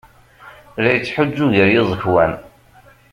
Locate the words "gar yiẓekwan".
1.55-2.33